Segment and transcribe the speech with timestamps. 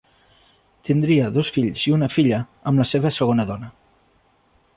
[0.87, 2.41] Tindria dos fills i una filla
[2.73, 3.71] amb la seva segona dona.